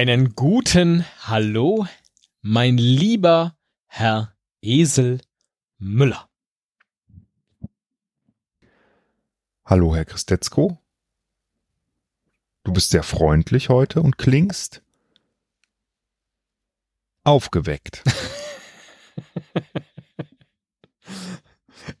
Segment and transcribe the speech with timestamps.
[0.00, 1.86] Einen guten Hallo,
[2.40, 5.20] mein lieber Herr Esel
[5.76, 6.26] Müller.
[9.66, 10.78] Hallo, Herr Christetzko.
[12.64, 14.82] Du bist sehr freundlich heute und klingst
[17.22, 18.02] aufgeweckt.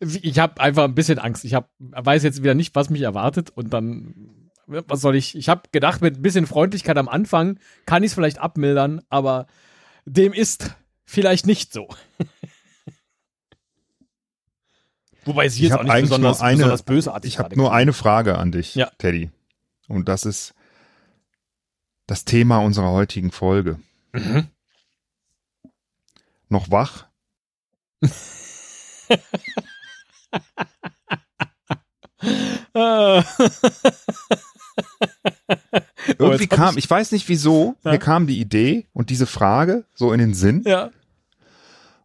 [0.00, 1.44] ich habe einfach ein bisschen Angst.
[1.44, 4.39] Ich hab, weiß jetzt wieder nicht, was mich erwartet und dann,
[4.70, 5.36] was soll ich?
[5.36, 9.46] Ich habe gedacht, mit ein bisschen Freundlichkeit am Anfang kann ich es vielleicht abmildern, aber
[10.04, 11.88] dem ist vielleicht nicht so.
[15.24, 18.52] Wobei sie jetzt auch nicht besonders, eine, besonders bösartig Ich habe nur eine Frage an
[18.52, 18.90] dich, ja.
[18.98, 19.30] Teddy.
[19.86, 20.54] Und das ist
[22.06, 23.78] das Thema unserer heutigen Folge.
[24.12, 24.46] Mhm.
[26.48, 27.06] Noch wach?
[36.20, 37.92] Irgendwie oh, kam, ich, ich, weiß nicht wieso, ja?
[37.92, 40.62] mir kam die Idee und diese Frage so in den Sinn.
[40.66, 40.90] Ja.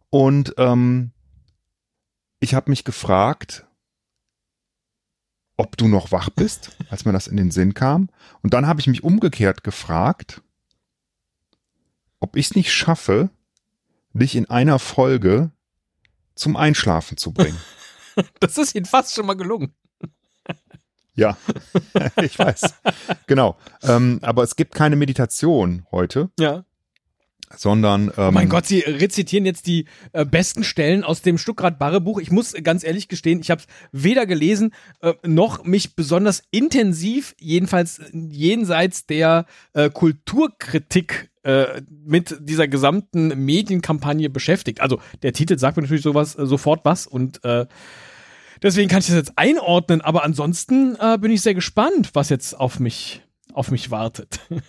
[0.08, 1.10] Und ähm,
[2.40, 3.66] ich habe mich gefragt,
[5.58, 8.08] ob du noch wach bist, als mir das in den Sinn kam.
[8.42, 10.40] Und dann habe ich mich umgekehrt gefragt,
[12.18, 13.28] ob ich es nicht schaffe,
[14.14, 15.50] dich in einer Folge
[16.34, 17.60] zum Einschlafen zu bringen.
[18.40, 19.74] Das ist Ihnen fast schon mal gelungen.
[21.16, 21.36] Ja,
[22.22, 22.74] ich weiß.
[23.26, 23.56] Genau.
[23.82, 26.30] Ähm, aber es gibt keine Meditation heute.
[26.38, 26.64] Ja
[27.54, 28.08] sondern.
[28.16, 32.20] Ähm, oh mein Gott, Sie rezitieren jetzt die äh, besten Stellen aus dem Stuckrad-Barre-Buch.
[32.20, 37.34] Ich muss ganz ehrlich gestehen, ich habe es weder gelesen äh, noch mich besonders intensiv,
[37.38, 44.80] jedenfalls jenseits der äh, Kulturkritik äh, mit dieser gesamten Medienkampagne beschäftigt.
[44.80, 47.66] Also der Titel sagt mir natürlich sowas äh, sofort was und äh,
[48.62, 50.00] deswegen kann ich das jetzt einordnen.
[50.00, 53.22] Aber ansonsten äh, bin ich sehr gespannt, was jetzt auf mich
[53.52, 54.40] auf mich wartet.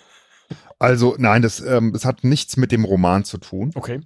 [0.80, 3.72] Also nein, das, ähm, das hat nichts mit dem Roman zu tun.
[3.74, 4.00] Okay.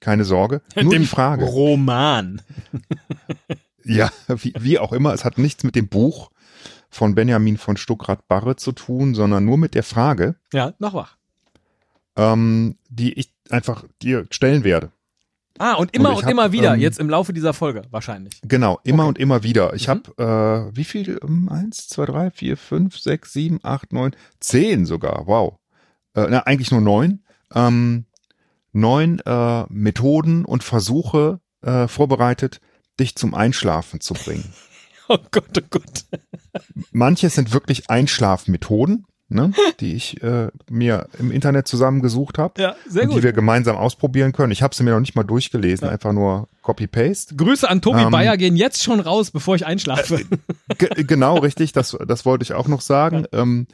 [0.00, 0.60] Keine Sorge.
[0.74, 1.44] Nur dem die Frage.
[1.44, 2.42] Roman.
[3.84, 6.30] ja, wie, wie auch immer, es hat nichts mit dem Buch
[6.90, 10.34] von Benjamin von Stuckrad-Barre zu tun, sondern nur mit der Frage.
[10.52, 11.16] Ja, noch wach.
[12.16, 14.90] Ähm, die ich einfach dir stellen werde.
[15.58, 18.40] Ah, und immer und, und hab, immer wieder, ähm, jetzt im Laufe dieser Folge wahrscheinlich.
[18.42, 19.08] Genau, immer okay.
[19.08, 19.74] und immer wieder.
[19.74, 20.02] Ich mhm.
[20.16, 21.18] habe, äh, wie viel?
[21.18, 25.26] Um, eins, zwei, drei, vier, fünf, sechs, sieben, acht, neun, zehn sogar.
[25.26, 25.58] Wow
[26.14, 27.22] äh, na, eigentlich nur neun,
[27.54, 28.06] ähm,
[28.72, 32.60] neun äh, Methoden und Versuche äh, vorbereitet,
[32.98, 34.52] dich zum Einschlafen zu bringen.
[35.08, 36.04] Oh Gott, oh Gott.
[36.92, 42.60] Manche sind wirklich Einschlafmethoden, ne, die ich äh, mir im Internet zusammengesucht habe.
[42.60, 43.18] Ja, sehr und gut.
[43.18, 44.52] Die wir gemeinsam ausprobieren können.
[44.52, 45.92] Ich habe sie mir noch nicht mal durchgelesen, ja.
[45.92, 47.36] einfach nur Copy-Paste.
[47.36, 50.20] Grüße an Tobi ähm, Bayer gehen jetzt schon raus, bevor ich einschlafe.
[50.78, 53.26] Äh, genau, richtig, das, das wollte ich auch noch sagen.
[53.32, 53.40] Ja.
[53.40, 53.66] Ähm,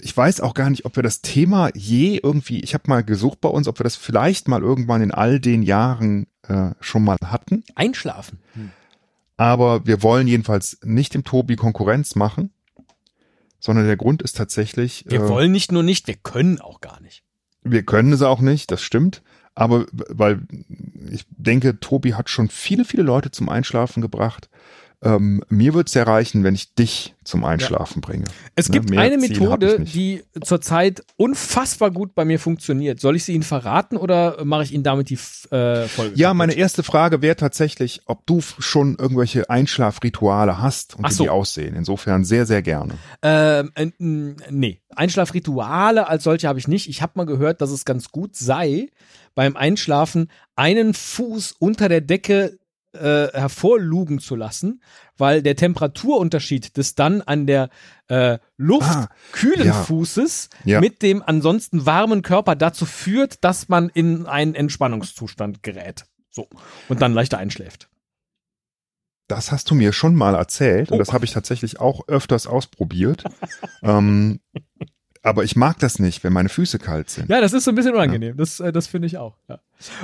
[0.00, 3.40] ich weiß auch gar nicht, ob wir das Thema je irgendwie, ich habe mal gesucht
[3.40, 7.16] bei uns, ob wir das vielleicht mal irgendwann in all den Jahren äh, schon mal
[7.24, 7.64] hatten.
[7.74, 8.38] Einschlafen.
[8.54, 8.70] Hm.
[9.36, 12.50] Aber wir wollen jedenfalls nicht dem Tobi Konkurrenz machen,
[13.58, 15.04] sondern der Grund ist tatsächlich.
[15.08, 17.22] Wir äh, wollen nicht nur nicht, wir können auch gar nicht.
[17.62, 19.22] Wir können es auch nicht, das stimmt.
[19.54, 20.42] Aber weil
[21.10, 24.48] ich denke, Tobi hat schon viele, viele Leute zum Einschlafen gebracht.
[25.00, 28.08] Ähm, mir wird es ja reichen, wenn ich dich zum Einschlafen ja.
[28.08, 28.24] bringe.
[28.56, 28.72] Es ne?
[28.72, 32.98] gibt Mehr eine Ziel Methode, die zurzeit unfassbar gut bei mir funktioniert.
[32.98, 35.18] Soll ich sie Ihnen verraten oder mache ich Ihnen damit die
[35.54, 36.16] äh, Folge?
[36.16, 41.20] Ja, meine erste Frage wäre tatsächlich, ob du schon irgendwelche Einschlafrituale hast und so.
[41.20, 41.76] wie die aussehen.
[41.76, 42.94] Insofern sehr, sehr gerne.
[43.22, 43.90] Ähm, äh,
[44.50, 46.88] nee, Einschlafrituale als solche habe ich nicht.
[46.88, 48.88] Ich habe mal gehört, dass es ganz gut sei,
[49.36, 52.58] beim Einschlafen einen Fuß unter der Decke
[52.92, 54.82] äh, hervorlugen zu lassen,
[55.16, 57.70] weil der Temperaturunterschied des dann an der
[58.08, 59.72] äh, Luft ah, kühlen ja.
[59.72, 60.80] Fußes ja.
[60.80, 66.06] mit dem ansonsten warmen Körper dazu führt, dass man in einen Entspannungszustand gerät.
[66.30, 66.48] So.
[66.88, 67.88] Und dann leichter einschläft.
[69.28, 70.94] Das hast du mir schon mal erzählt oh.
[70.94, 73.24] und das habe ich tatsächlich auch öfters ausprobiert.
[73.82, 74.40] ähm,
[75.22, 77.28] aber ich mag das nicht, wenn meine Füße kalt sind.
[77.28, 78.30] Ja, das ist so ein bisschen unangenehm.
[78.30, 78.36] Ja.
[78.36, 79.36] Das, äh, das finde ich auch.
[79.48, 79.60] Ja.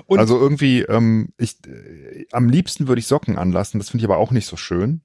[0.08, 3.78] Also irgendwie, ähm, ich, äh, am liebsten würde ich Socken anlassen.
[3.78, 5.02] Das finde ich aber auch nicht so schön.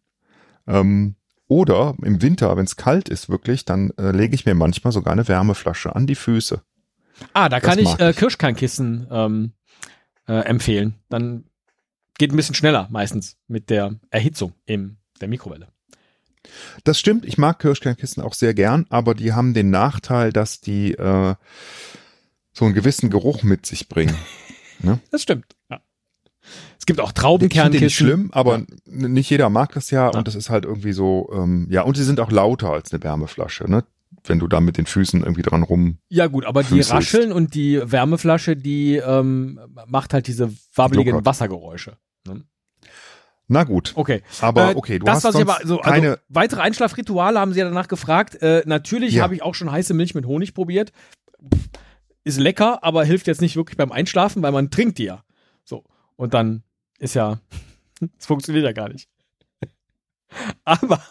[0.68, 1.16] Ähm,
[1.48, 5.14] oder im Winter, wenn es kalt ist, wirklich, dann äh, lege ich mir manchmal sogar
[5.14, 6.62] eine Wärmeflasche an die Füße.
[7.34, 9.54] Ah, da kann ich, äh, Kirschkernkissen ähm,
[10.28, 10.96] äh, empfehlen.
[11.10, 11.46] Dann
[12.18, 15.70] geht ein bisschen schneller meistens mit der Erhitzung in der Mikrowelle.
[16.84, 20.94] Das stimmt, ich mag Kirschkernkissen auch sehr gern, aber die haben den Nachteil, dass die
[20.94, 21.36] äh,
[22.54, 24.16] so einen gewissen Geruch mit sich bringen.
[24.82, 25.00] ne?
[25.12, 25.80] Das stimmt, ja.
[26.80, 27.76] Es gibt auch Traubenkernkissen.
[27.76, 28.66] Ich nicht schlimm, aber ja.
[28.86, 31.96] nicht jeder mag das ja, ja, und das ist halt irgendwie so, ähm, ja, und
[31.98, 33.84] sie sind auch lauter als eine Wärmeflasche, ne?
[34.26, 35.98] wenn du da mit den Füßen irgendwie dran rum.
[36.10, 36.92] Ja gut, aber die Füßelst.
[36.94, 41.26] rascheln und die Wärmeflasche, die ähm, macht halt diese wabbeligen Gluckert.
[41.26, 41.98] Wassergeräusche.
[42.28, 42.44] Ne?
[43.48, 44.22] Na gut, Okay.
[44.42, 46.10] aber Äh, okay, du das, hast was aber, so, keine.
[46.10, 48.36] also weitere Einschlafrituale haben sie ja danach gefragt.
[48.42, 49.24] Äh, natürlich Ja.
[49.24, 50.92] habe ich auch schon heiße Milch mit Honig probiert.
[52.24, 55.24] Ist lecker, aber hilft jetzt nicht wirklich beim Einschlafen, weil man trinkt die ja.
[55.64, 55.84] So.
[56.16, 56.64] Und dann
[57.00, 57.40] ist ja,
[58.18, 59.10] es funktioniert ja gar nicht.
[60.64, 61.02] Aber,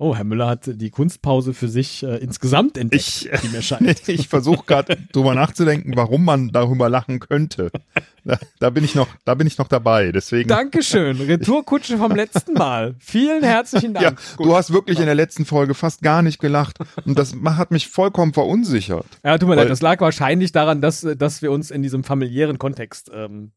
[0.00, 4.08] oh, Herr Müller hat die Kunstpause für sich äh, insgesamt entdeckt, ich die mir scheint.
[4.08, 7.70] ich versuche gerade drüber nachzudenken, warum man darüber lachen könnte.
[8.24, 10.10] Da, da bin ich noch, da bin ich noch dabei.
[10.10, 10.48] Deswegen.
[10.48, 11.16] Dankeschön.
[11.20, 12.94] Retourkutsche vom letzten Mal.
[12.98, 14.20] Vielen herzlichen Ja, Dank.
[14.38, 17.88] du hast wirklich in der letzten Folge fast gar nicht gelacht und das hat mich
[17.88, 19.06] vollkommen verunsichert.
[19.22, 22.58] Ja, tut mir leid, das lag wahrscheinlich daran, dass, dass wir uns in diesem familiären
[22.58, 23.52] Kontext ähm,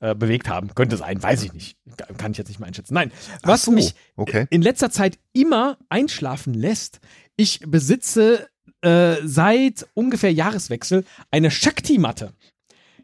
[0.00, 0.74] äh, bewegt haben.
[0.74, 1.76] Könnte sein, weiß ich nicht.
[2.18, 2.94] Kann ich jetzt nicht mal einschätzen.
[2.94, 3.12] Nein,
[3.42, 4.46] was so, mich okay.
[4.50, 7.00] in letzter Zeit immer einschlafen lässt,
[7.36, 8.48] ich besitze
[8.82, 12.32] äh, seit ungefähr Jahreswechsel eine Shakti-Matte.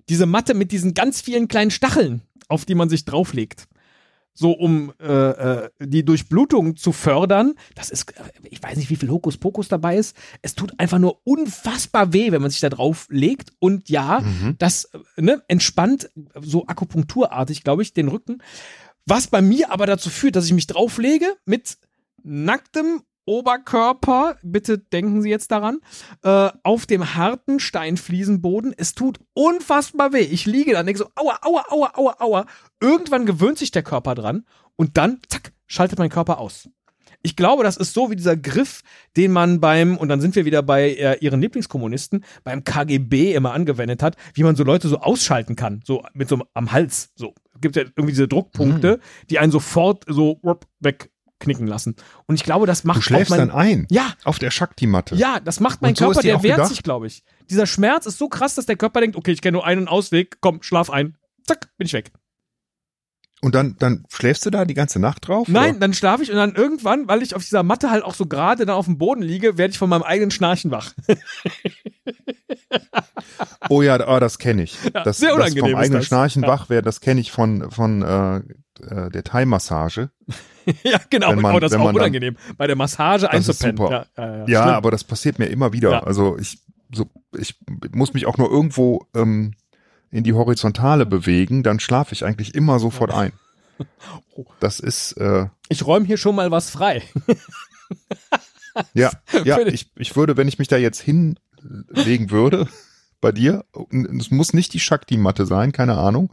[0.08, 3.66] Diese Matte mit diesen ganz vielen kleinen Stacheln, auf die man sich drauflegt.
[4.32, 7.54] So, um äh, äh, die Durchblutung zu fördern.
[7.74, 10.16] Das ist, äh, ich weiß nicht, wie viel Hokuspokus dabei ist.
[10.40, 13.52] Es tut einfach nur unfassbar weh, wenn man sich da drauf legt.
[13.58, 14.54] Und ja, Mhm.
[14.58, 14.84] das
[15.16, 16.08] äh, ne, entspannt
[16.40, 18.42] so akupunkturartig, glaube ich, den Rücken.
[19.06, 21.76] Was bei mir aber dazu führt, dass ich mich drauflege mit
[22.22, 25.78] nacktem Oberkörper, bitte denken Sie jetzt daran,
[26.22, 28.74] äh, auf dem harten Steinfliesenboden.
[28.76, 30.18] Es tut unfassbar weh.
[30.20, 32.46] Ich liege da und denke so, aua, aua, aua, aua, aua.
[32.80, 34.44] Irgendwann gewöhnt sich der Körper dran
[34.76, 36.68] und dann, zack, schaltet mein Körper aus.
[37.22, 38.80] Ich glaube, das ist so wie dieser Griff,
[39.16, 43.52] den man beim, und dann sind wir wieder bei äh, ihren Lieblingskommunisten, beim KGB immer
[43.52, 47.10] angewendet hat, wie man so Leute so ausschalten kann, so mit so einem- am Hals.
[47.14, 50.64] So gibt ja irgendwie diese Druckpunkte, die einen sofort so wupp,
[51.40, 51.96] wegknicken lassen.
[52.26, 55.16] Und ich glaube, das macht Du schläfst mein, dann ein Ja, auf der Shakti-Matte.
[55.16, 56.68] ja, das macht mein so Körper, der wehrt gedacht?
[56.68, 57.24] sich, glaube ich.
[57.48, 60.38] Dieser Schmerz ist so krass, dass der Körper denkt, okay, ich kenne nur einen Ausweg,
[60.40, 61.16] komm, schlaf ein.
[61.46, 62.12] Zack, bin ich weg.
[63.42, 65.48] Und dann, dann schläfst du da die ganze Nacht drauf?
[65.48, 65.80] Nein, Oder?
[65.80, 68.66] dann schlafe ich und dann irgendwann, weil ich auf dieser Matte halt auch so gerade
[68.66, 70.92] dann auf dem Boden liege, werde ich von meinem eigenen Schnarchen wach.
[73.68, 74.76] Oh ja, ah, das kenne ich.
[74.94, 76.06] Ja, das, sehr das unangenehm vom ist eigenen das.
[76.06, 76.48] Schnarchen Ja.
[76.48, 78.36] wach wäre, das kenne ich von, von äh,
[78.84, 80.10] äh, der Thai-Massage.
[80.82, 82.36] ja, genau, Wenn man- oh, das ist auch man dann- unangenehm.
[82.56, 83.78] Bei der Massage einzupennen.
[83.78, 84.46] Ja, ja, ja.
[84.48, 86.06] Ja, aber das passiert mir immer wieder.
[86.06, 86.58] Also ich,
[86.92, 87.06] so,
[87.38, 87.54] ich
[87.92, 89.54] muss mich auch nur irgendwo ähm,
[90.10, 93.32] in die Horizontale bewegen, dann schlafe ich eigentlich immer sofort ein.
[94.36, 94.44] Oh.
[94.60, 97.02] Das ist, äh, ich räume hier schon mal was frei.
[98.94, 99.10] ja,
[99.44, 102.68] ja, ich, ich würde, wenn ich mich da jetzt hinlegen würde,
[103.22, 103.64] bei dir,
[104.18, 106.32] es muss nicht die Shakti-Matte sein, keine Ahnung,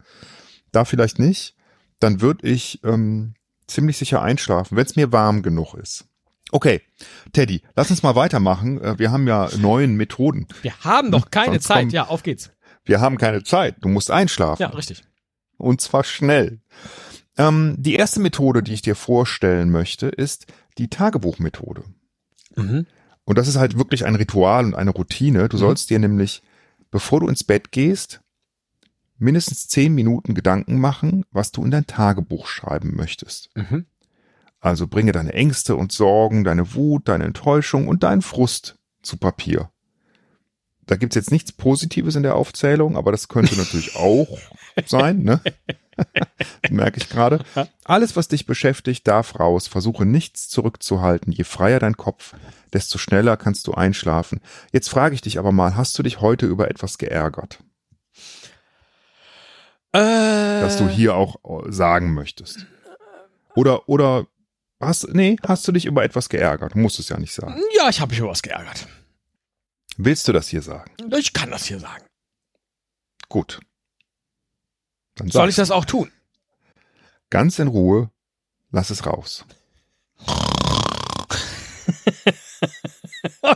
[0.73, 1.55] da vielleicht nicht,
[2.01, 3.33] dann würde ich ähm,
[3.67, 6.05] ziemlich sicher einschlafen, wenn es mir warm genug ist.
[6.51, 6.81] Okay,
[7.33, 8.81] Teddy, lass uns mal weitermachen.
[8.81, 10.47] Äh, Wir haben ja neuen Methoden.
[10.61, 11.79] Wir haben doch keine Sonst Zeit.
[11.81, 12.51] kommt- Ja, auf geht's.
[12.85, 13.75] Wir haben keine Zeit.
[13.81, 14.61] Du musst einschlafen.
[14.61, 15.03] Ja, richtig.
[15.57, 16.61] Und zwar schnell.
[17.37, 20.45] Ähm, die erste Methode, die ich dir vorstellen möchte, ist
[20.77, 21.83] die Tagebuchmethode.
[22.55, 22.85] Mhm.
[23.25, 25.49] Und das ist halt wirklich ein Ritual und eine Routine.
[25.49, 25.61] Du Mhm.
[25.61, 26.41] sollst dir nämlich,
[26.91, 28.21] bevor du ins Bett gehst,
[29.17, 33.49] mindestens zehn Minuten Gedanken machen, was du in dein Tagebuch schreiben möchtest.
[33.55, 33.85] Mhm.
[34.59, 39.69] Also bringe deine Ängste und Sorgen, deine Wut, deine Enttäuschung und deinen Frust zu Papier.
[40.85, 44.27] Da gibt's jetzt nichts Positives in der Aufzählung, aber das könnte natürlich auch
[44.85, 45.41] sein, ne?
[46.69, 47.43] Merke ich gerade.
[47.83, 49.67] Alles, was dich beschäftigt, darf raus.
[49.67, 51.33] Versuche nichts zurückzuhalten.
[51.33, 52.35] Je freier dein Kopf,
[52.73, 54.39] desto schneller kannst du einschlafen.
[54.71, 57.59] Jetzt frage ich dich aber mal, hast du dich heute über etwas geärgert,
[59.93, 62.65] Äh, das du hier auch äh, sagen möchtest?
[63.55, 64.27] Oder, oder
[64.79, 66.75] hast, nee, hast du dich über etwas geärgert?
[66.75, 67.59] Du musst es ja nicht sagen.
[67.75, 68.87] Ja, ich habe mich über was geärgert.
[69.97, 70.91] Willst du das hier sagen?
[71.17, 72.05] Ich kann das hier sagen.
[73.29, 73.59] Gut.
[75.15, 76.11] Dann Soll ich das auch tun?
[77.29, 78.11] Ganz in Ruhe,
[78.71, 79.45] lass es raus.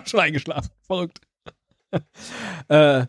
[0.05, 0.69] Schon eingeschlafen.
[0.87, 1.21] Verrückt.
[2.67, 3.05] äh,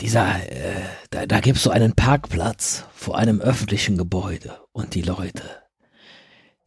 [0.00, 5.42] Dieser, äh, da, da gibt's so einen Parkplatz vor einem öffentlichen Gebäude und die Leute,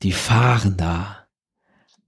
[0.01, 1.27] die fahren da,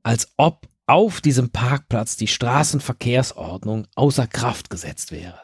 [0.03, 5.41] als ob auf diesem Parkplatz die Straßenverkehrsordnung außer Kraft gesetzt wäre.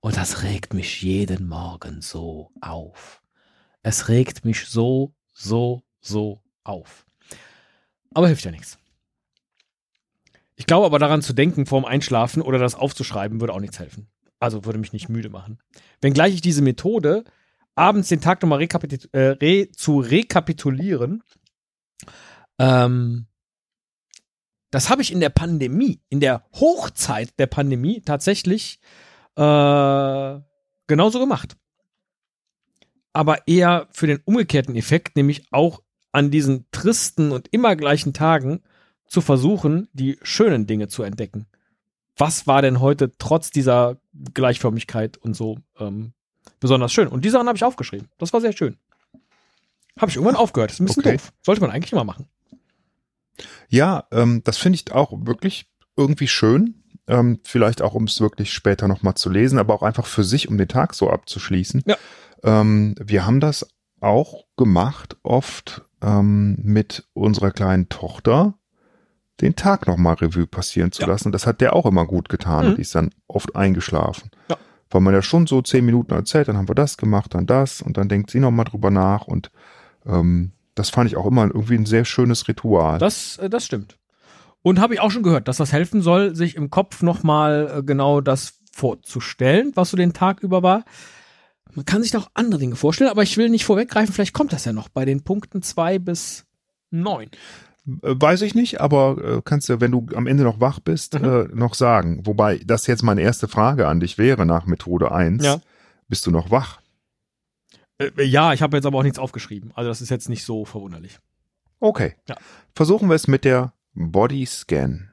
[0.00, 3.22] Und das regt mich jeden Morgen so auf.
[3.82, 7.06] Es regt mich so, so, so auf.
[8.14, 8.78] aber hilft ja nichts.
[10.54, 14.11] Ich glaube aber daran zu denken vorm Einschlafen oder das aufzuschreiben würde auch nichts helfen.
[14.42, 15.60] Also würde mich nicht müde machen.
[16.00, 17.22] Wenngleich ich diese Methode,
[17.76, 21.22] abends den Tag nochmal rekapitu äh, re zu rekapitulieren,
[22.58, 23.26] ähm,
[24.72, 28.80] das habe ich in der Pandemie, in der Hochzeit der Pandemie tatsächlich
[29.36, 30.40] äh,
[30.88, 31.56] genauso gemacht.
[33.12, 38.60] Aber eher für den umgekehrten Effekt, nämlich auch an diesen tristen und immer gleichen Tagen
[39.06, 41.46] zu versuchen, die schönen Dinge zu entdecken.
[42.16, 43.96] Was war denn heute trotz dieser
[44.34, 46.12] Gleichförmigkeit und so ähm,
[46.60, 47.08] besonders schön?
[47.08, 48.08] Und die Sachen habe ich aufgeschrieben.
[48.18, 48.76] Das war sehr schön.
[49.98, 50.70] Habe ich irgendwann aufgehört.
[50.70, 51.16] Das ist ein bisschen Okay.
[51.16, 51.32] doof.
[51.42, 52.26] Sollte man eigentlich immer machen.
[53.68, 55.66] Ja, ähm, das finde ich auch wirklich
[55.96, 56.82] irgendwie schön.
[57.08, 60.48] Ähm, vielleicht auch, um es wirklich später nochmal zu lesen, aber auch einfach für sich,
[60.48, 61.82] um den Tag so abzuschließen.
[61.86, 61.96] Ja.
[62.44, 63.66] Ähm, wir haben das
[64.00, 68.54] auch gemacht, oft ähm, mit unserer kleinen Tochter
[69.40, 71.08] den Tag nochmal Revue passieren zu Ja.
[71.08, 71.32] lassen.
[71.32, 72.64] Das hat der auch immer gut getan.
[72.64, 72.70] Mhm.
[72.70, 74.30] Und die ist dann oft eingeschlafen.
[74.48, 74.56] Ja.
[74.90, 77.80] Weil man ja schon so zehn Minuten erzählt, dann haben wir das gemacht, dann das
[77.80, 79.50] und dann denkt sie nochmal drüber nach und
[80.06, 82.98] ähm, das fand ich auch immer irgendwie ein sehr schönes Ritual.
[82.98, 83.98] Das, äh, das stimmt.
[84.62, 87.82] Und habe ich auch schon gehört, dass das helfen soll, sich im Kopf nochmal äh,
[87.82, 90.84] genau das vorzustellen, was so den Tag über war.
[91.74, 94.64] Man kann sich auch andere Dinge vorstellen, aber ich will nicht vorweggreifen, vielleicht kommt das
[94.66, 96.44] ja noch bei den Punkten zwei bis
[96.90, 97.28] neun.
[97.86, 101.18] Äh, Weiß ich nicht, aber äh, kannst du, wenn du am Ende noch wach bist,
[101.18, 101.24] Mhm.
[101.24, 102.20] äh, noch sagen.
[102.26, 105.44] Wobei das jetzt meine erste Frage an dich wäre nach Methode 1.
[105.44, 105.60] Ja.
[106.08, 106.80] Bist du noch wach?
[107.98, 109.72] Äh, ja, ich habe jetzt aber auch nichts aufgeschrieben.
[109.74, 111.18] Also das ist jetzt nicht so verwunderlich.
[111.80, 112.14] Okay.
[112.28, 112.36] Ja.
[112.74, 115.10] Versuchen wir es mit der Body Scan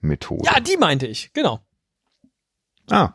[0.00, 0.44] Methode.
[0.44, 1.60] Ja, die meinte ich, genau.
[2.90, 3.12] Ah.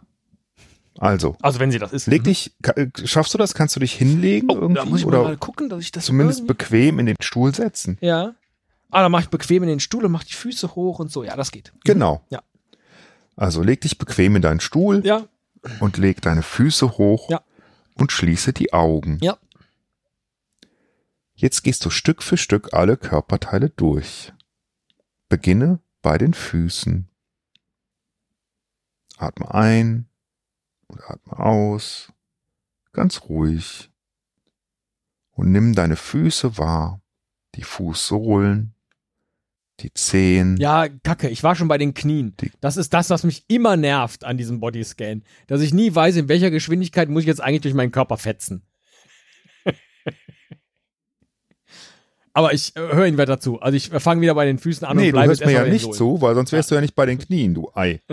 [0.97, 2.07] Also, Also wenn sie das ist.
[2.07, 2.25] leg Mhm.
[2.25, 3.53] dich, äh, schaffst du das?
[3.53, 4.75] Kannst du dich hinlegen Oh, irgendwie?
[4.75, 7.53] da muss ich oder mal gucken, dass ich das zumindest irgendwie- bequem in den Stuhl
[7.53, 7.97] setzen?
[7.99, 8.33] Ja.
[8.91, 11.23] Ah, dann mache ich bequem in den Stuhl und mache die Füße hoch und so.
[11.23, 11.73] Ja, das geht.
[11.83, 12.23] Genau.
[12.29, 12.43] Ja.
[13.35, 15.27] Also leg dich bequem in deinen Stuhl Ja,
[15.79, 17.41] und leg deine Füße hoch Ja.
[17.95, 19.17] und schließe die Augen.
[19.21, 19.37] Ja.
[21.33, 24.31] Jetzt gehst du Stück für Stück alle Körperteile durch.
[25.27, 27.09] Beginne bei den Füßen.
[29.17, 30.07] Atme ein
[30.87, 32.11] und atme aus.
[32.93, 33.91] Ganz ruhig.
[35.31, 37.01] Und nimm deine Füße wahr.
[37.55, 38.74] Die Fußsohlen,
[39.81, 40.57] die Zehen.
[40.57, 42.35] Ja, kacke, ich war schon bei den Knien.
[42.41, 45.23] Die- Das ist das, was mich immer nervt an diesem Bodyscan.
[45.47, 48.63] Dass ich nie weiß, in welcher Geschwindigkeit muss ich jetzt eigentlich durch meinen Körper fetzen.
[52.35, 53.61] Aber ich äh, höre ihn weiter zu.
[53.61, 55.59] Also ich fange wieder bei den Füßen an Nee, und du bleibe jetzt mir ja
[55.59, 57.71] erstmal bei den nicht zu, weil sonst wärst du ja nicht bei den Knien, du
[57.73, 58.01] Ei.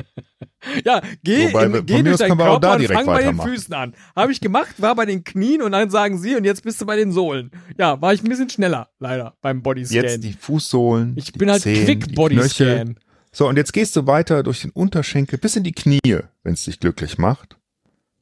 [0.85, 3.41] Ja, geh, Wobei, in, geh mir durch deinen Körper da und fang bei den.
[3.41, 3.95] Füßen an.
[4.15, 6.87] Habe ich gemacht, war bei den Knien und dann sagen sie und jetzt bist du
[6.87, 7.51] bei den Sohlen.
[7.77, 10.05] Ja, war ich ein bisschen schneller, leider, beim Bodyscan.
[10.05, 11.15] Jetzt die Fußsohlen.
[11.17, 12.97] ich die bin halt Zehen, quick Bodyscan.
[13.33, 16.65] So, und jetzt gehst du weiter durch den Unterschenkel bis in die Knie, wenn es
[16.65, 17.57] dich glücklich macht.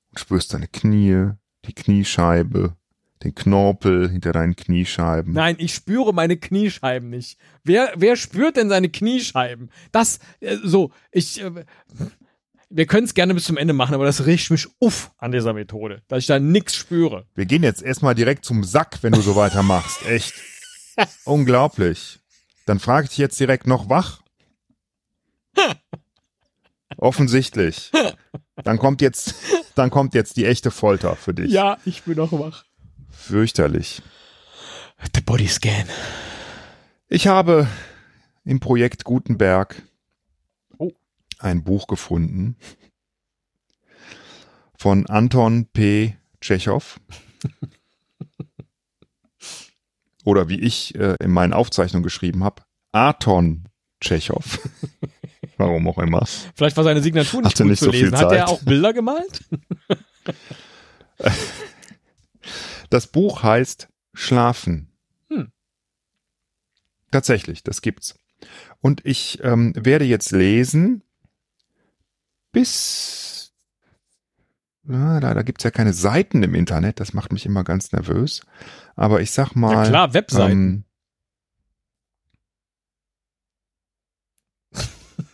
[0.09, 1.33] Und spürst deine Knie,
[1.67, 2.75] die Kniescheibe,
[3.23, 5.33] den Knorpel hinter deinen Kniescheiben.
[5.33, 7.39] Nein, ich spüre meine Kniescheiben nicht.
[7.65, 9.71] Wer, wer spürt denn seine Kniescheiben?
[9.93, 11.65] Das, äh, so, ich, äh,
[12.71, 15.53] wir können es gerne bis zum Ende machen, aber das riecht mich uff an dieser
[15.53, 17.27] Methode, dass ich da nichts spüre.
[17.35, 20.07] Wir gehen jetzt erstmal direkt zum Sack, wenn du so weitermachst.
[20.07, 20.35] Echt.
[21.25, 22.21] Unglaublich.
[22.67, 24.23] Dann frage ich dich jetzt direkt noch wach.
[26.97, 27.91] Offensichtlich.
[28.63, 29.35] Dann kommt jetzt,
[29.75, 31.51] dann kommt jetzt die echte Folter für dich.
[31.51, 32.65] Ja, ich bin noch wach.
[33.11, 34.03] Fürchterlich.
[35.15, 35.87] Der Bodyscan.
[37.09, 37.67] Ich habe
[38.45, 39.83] im Projekt Gutenberg
[40.79, 40.93] Oh.
[41.39, 42.57] ein Buch gefunden
[44.77, 46.17] von Anton P.
[46.41, 46.99] Tschechow.
[50.25, 52.63] Oder wie ich äh, in meinen Aufzeichnungen geschrieben habe,
[52.93, 53.65] Aton
[54.01, 54.59] Tschechow.
[55.57, 56.27] Warum auch immer.
[56.55, 58.17] Vielleicht war seine Signatur nicht Hatte gut nicht zu so lesen.
[58.17, 59.45] Hat er auch Bilder gemalt?
[62.91, 64.93] Das Buch heißt Schlafen.
[65.29, 65.53] Hm.
[67.11, 68.19] Tatsächlich, das gibt's.
[68.81, 71.03] Und ich ähm, werde jetzt lesen
[72.53, 73.53] bis.
[74.85, 78.41] Ja, leider gibt's ja keine Seiten im Internet, das macht mich immer ganz nervös.
[78.97, 79.73] Aber ich sag mal.
[79.73, 80.85] ja klar, Webseiten.
[84.75, 84.83] Ähm,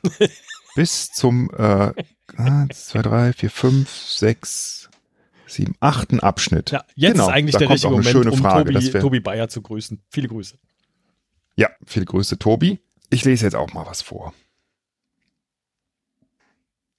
[0.75, 1.93] bis zum äh,
[2.37, 4.91] eins, zwei, drei, vier, fünf, sechs,
[5.47, 6.71] sieben, achten Abschnitt.
[6.71, 9.63] ja, jetzt genau, ist eigentlich der richtige Moment, schöne um Frage, Tobi, Tobi Bayer zu
[9.63, 10.03] grüßen.
[10.11, 10.59] Viele Grüße.
[11.57, 12.81] Ja, viele Grüße, Tobi.
[13.11, 14.35] Ich lese jetzt auch mal was vor.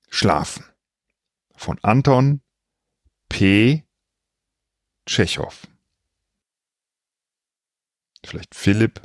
[0.09, 0.63] Schlafen
[1.55, 2.41] von Anton
[3.29, 3.83] P.
[5.05, 5.67] Tschechow.
[8.25, 9.01] Vielleicht Philipp.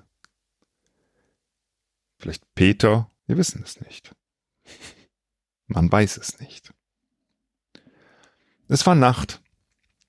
[2.19, 3.11] Vielleicht Peter.
[3.27, 4.15] Wir wissen es nicht.
[5.67, 6.73] Man weiß es nicht.
[8.73, 9.43] Es war Nacht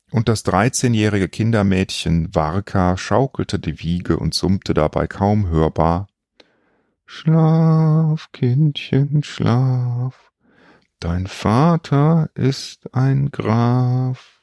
[0.10, 6.08] und das 13-jährige Kindermädchen Warka schaukelte die Wiege und summte dabei kaum hörbar
[7.06, 10.32] Schlaf, Kindchen, schlaf.
[11.02, 14.40] Dein Vater ist ein Graf.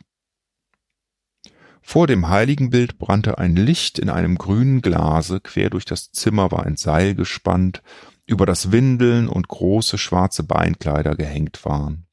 [1.81, 6.67] Vor dem Heiligenbild brannte ein Licht in einem grünen Glase, quer durch das Zimmer war
[6.67, 7.83] ein Seil gespannt,
[8.27, 12.07] über das Windeln und große schwarze Beinkleider gehängt waren.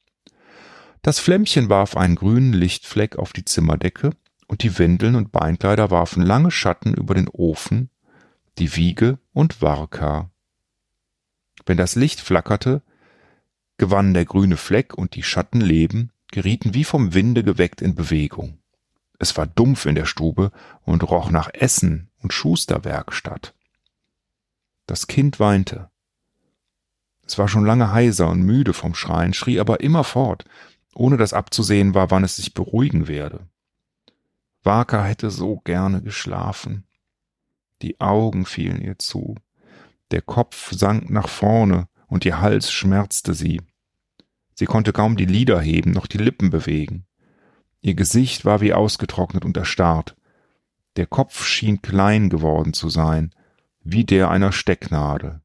[1.08, 4.10] Das Flämmchen warf einen grünen Lichtfleck auf die Zimmerdecke,
[4.46, 7.88] und die Windeln und Beinkleider warfen lange Schatten über den Ofen,
[8.58, 10.30] die Wiege und Warka.
[11.64, 12.82] Wenn das Licht flackerte,
[13.78, 18.58] gewann der grüne Fleck und die Schatten Leben, gerieten wie vom Winde geweckt in Bewegung.
[19.18, 23.54] Es war dumpf in der Stube und roch nach Essen und Schusterwerkstatt.
[24.84, 25.88] Das Kind weinte.
[27.26, 30.44] Es war schon lange heiser und müde vom Schreien, schrie aber immer fort,
[30.94, 33.48] ohne dass abzusehen war, wann es sich beruhigen werde.
[34.62, 36.84] Waka hätte so gerne geschlafen.
[37.82, 39.36] Die Augen fielen ihr zu.
[40.10, 43.60] Der Kopf sank nach vorne und ihr Hals schmerzte sie.
[44.54, 47.06] Sie konnte kaum die Lider heben, noch die Lippen bewegen.
[47.80, 50.16] Ihr Gesicht war wie ausgetrocknet und erstarrt.
[50.96, 53.32] Der Kopf schien klein geworden zu sein,
[53.80, 55.40] wie der einer Stecknadel.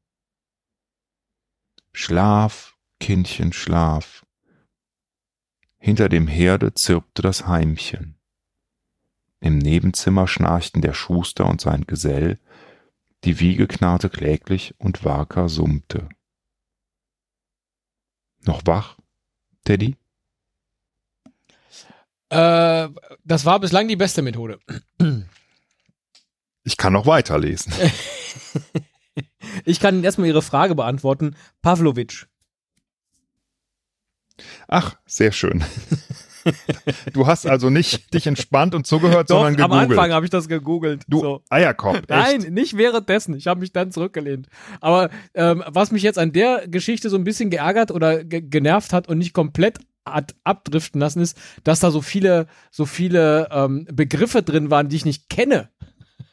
[1.92, 4.23] Schlaf, Kindchen, schlaf.
[5.84, 8.14] Hinter dem Herde zirpte das Heimchen.
[9.40, 12.38] Im Nebenzimmer schnarchten der Schuster und sein Gesell,
[13.24, 16.08] die Wiege knarrte kläglich und Warka summte.
[18.46, 18.96] Noch wach,
[19.66, 19.98] Teddy?
[22.30, 22.88] Äh,
[23.22, 24.60] das war bislang die beste Methode.
[26.62, 27.74] Ich kann noch weiterlesen.
[29.66, 31.36] ich kann erstmal Ihre Frage beantworten.
[31.60, 32.26] Pavlovic.
[34.68, 35.64] Ach, sehr schön.
[37.12, 39.98] Du hast also nicht dich entspannt und zugehört, Doch, sondern am gegoogelt.
[39.98, 41.02] Anfang habe ich das gegoogelt.
[41.08, 41.42] du so.
[41.48, 41.96] Eierkopf.
[41.96, 42.10] Echt?
[42.10, 43.34] Nein, nicht währenddessen.
[43.34, 44.48] Ich habe mich dann zurückgelehnt.
[44.80, 48.92] Aber ähm, was mich jetzt an der Geschichte so ein bisschen geärgert oder ge genervt
[48.92, 53.86] hat und nicht komplett hat abdriften lassen, ist, dass da so viele, so viele ähm,
[53.90, 55.70] Begriffe drin waren, die ich nicht kenne,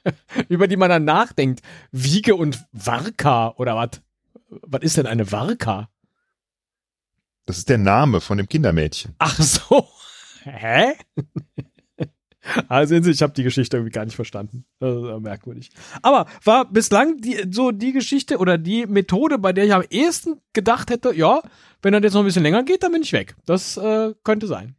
[0.50, 1.62] über die man dann nachdenkt.
[1.92, 4.02] Wiege und Warka oder was?
[4.50, 5.88] Was ist denn eine Warka?
[7.46, 9.16] Das ist der Name von dem Kindermädchen.
[9.20, 9.88] Ach so.
[10.44, 10.94] Hä?
[12.68, 14.66] Also ich habe die Geschichte irgendwie gar nicht verstanden.
[14.80, 15.70] Das ist merkwürdig.
[16.02, 20.42] Aber war bislang die, so die Geschichte oder die Methode, bei der ich am ehesten
[20.54, 21.42] gedacht hätte, ja,
[21.84, 23.36] wenn das jetzt noch ein bisschen länger geht, dann bin ich weg.
[23.46, 24.76] Das äh, könnte sein.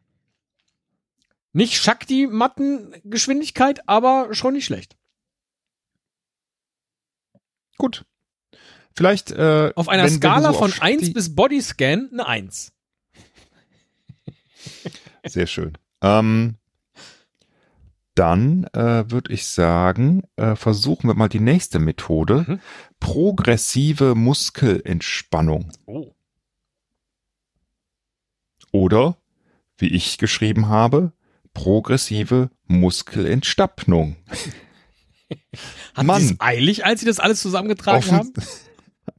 [1.52, 4.96] Nicht Shakti-Mattengeschwindigkeit, aber schon nicht schlecht.
[7.78, 8.04] Gut.
[8.96, 12.26] Vielleicht äh, Auf einer wenn- wenn Skala so von auf 1 Shakti- bis Bodyscan eine
[12.26, 12.72] 1.
[15.26, 15.78] Sehr schön.
[16.02, 16.56] Ähm,
[18.14, 22.44] dann äh, würde ich sagen, äh, versuchen wir mal die nächste Methode.
[22.46, 22.60] Mhm.
[23.00, 25.72] Progressive Muskelentspannung.
[25.86, 26.12] Oh.
[28.72, 29.16] Oder,
[29.78, 31.12] wie ich geschrieben habe,
[31.54, 34.16] progressive Muskelentstapnung.
[35.94, 36.20] Hat Mann.
[36.22, 38.32] sie es eilig, als sie das alles zusammengetragen Offen- haben?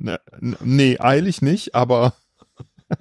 [0.03, 2.13] Ne, nee, eilig nicht, aber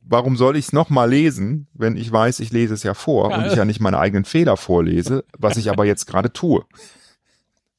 [0.00, 3.36] warum soll ich es nochmal lesen, wenn ich weiß, ich lese es ja vor Ja,
[3.36, 6.64] und ich ja nicht meine eigenen Fehler vorlese, was ich aber jetzt gerade tue.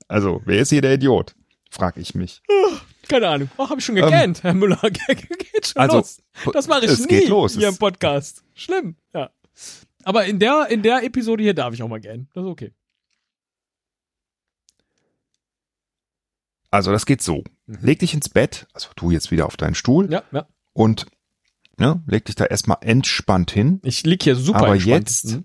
[0.07, 1.33] Also, wer ist hier der Idiot?
[1.71, 2.43] Frag ich mich.
[3.07, 3.49] Keine Ahnung.
[3.57, 4.79] Ach, hab ich schon gekannt, Herr Müller.
[5.07, 6.21] geht schon Ähm, Also, los.
[6.53, 7.55] Das mache ich es nie geht los.
[7.55, 8.43] hier im Podcast.
[8.53, 9.31] Schlimm, ja.
[10.03, 12.27] Aber in der, in der Episode hier darf ich auch mal gern.
[12.35, 12.73] Das ist okay.
[16.69, 17.43] Also, das geht so.
[17.79, 20.45] Leg dich ins Bett, also du jetzt wieder auf deinen Stuhl Ja, ja.
[20.73, 21.05] und
[21.77, 23.79] ne, leg dich da erstmal entspannt hin.
[23.83, 25.09] Ich lieg hier super Aber entspannt.
[25.09, 25.39] jetzt-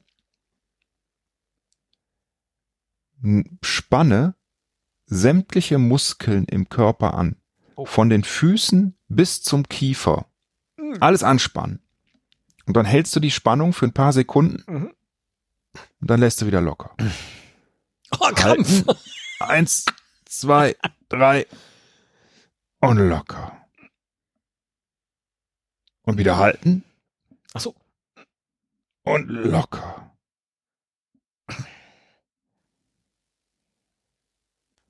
[3.20, 3.58] Mhm.
[3.62, 4.34] Spanne
[5.06, 7.36] sämtliche Muskeln im Körper an.
[7.76, 7.86] Oh.
[7.86, 10.26] Von den Füßen bis zum Kiefer.
[10.76, 10.96] Mhm.
[11.00, 11.80] Alles anspannen.
[12.66, 14.92] Und dann hältst du die Spannung für ein paar Sekunden Mhm.
[16.00, 16.94] und dann lässt du wieder locker.
[18.18, 18.86] Oh, Krampf.
[18.86, 19.00] Halten.
[19.40, 19.84] Eins,
[20.24, 20.76] zwei,
[21.08, 21.46] drei
[22.88, 23.52] und locker.
[26.02, 26.84] Und wieder halten
[27.54, 27.74] Ach so.
[29.02, 30.16] und locker.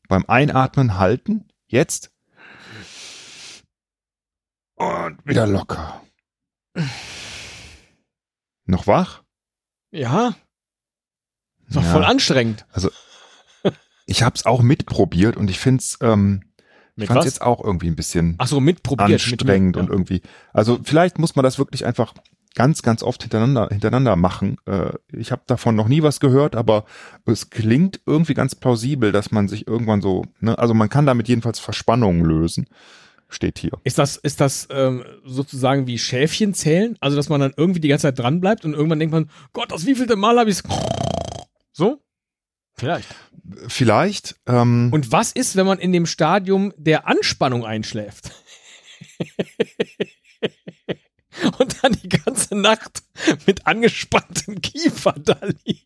[0.08, 2.12] Beim Einatmen halten, jetzt.
[4.74, 6.02] Und wieder locker.
[8.66, 9.22] Noch wach?
[9.90, 10.36] Ja.
[11.66, 11.92] Ist doch Ja.
[11.92, 12.66] voll anstrengend.
[14.06, 16.55] Ich hab's auch mitprobiert und ich find's, ähm, ich
[16.96, 17.24] Mit fand's was?
[17.26, 19.12] jetzt auch irgendwie ein bisschen Ach so, mitprobiert.
[19.12, 20.22] anstrengend mit, und irgendwie.
[20.52, 22.14] Also vielleicht muss man das wirklich einfach
[22.54, 24.56] ganz, ganz oft hintereinander, hintereinander machen.
[24.64, 26.86] Äh, ich habe davon noch nie was gehört, aber
[27.26, 31.28] es klingt irgendwie ganz plausibel, dass man sich irgendwann so, ne, also man kann damit
[31.28, 32.66] jedenfalls Verspannungen lösen.
[33.28, 33.72] Steht hier.
[33.82, 36.96] Ist das, ist das ähm, sozusagen wie Schäfchen zählen?
[37.00, 39.72] Also, dass man dann irgendwie die ganze Zeit dran bleibt und irgendwann denkt man, Gott,
[39.72, 40.62] das wievielte Mal habe ich
[41.72, 42.00] So?
[42.76, 43.14] Vielleicht.
[43.68, 44.36] Vielleicht.
[44.46, 48.30] Ähm, Und was ist, wenn man in dem Stadium der Anspannung einschläft?
[51.58, 53.02] Und dann die ganze Nacht
[53.46, 55.84] mit angespanntem Kiefer da liegt.